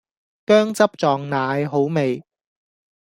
[0.03, 0.03] 薑
[0.73, 2.23] 汁撞奶好味